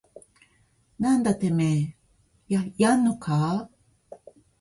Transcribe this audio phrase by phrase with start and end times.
[0.97, 4.33] なんだててめぇややんのかぁ